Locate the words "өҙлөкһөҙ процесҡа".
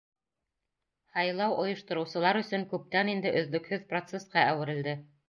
3.43-4.47